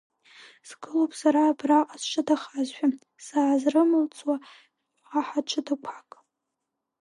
Сгылоуп 0.67 1.11
сара 1.21 1.41
абраҟа 1.47 1.95
сҽадахазшәа, 2.01 2.87
саазрылымҵуа 3.25 4.35
уаҳа 5.11 5.39
ҽадақәак. 5.47 6.11